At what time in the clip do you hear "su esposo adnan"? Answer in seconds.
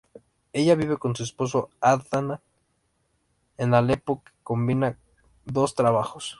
1.15-2.39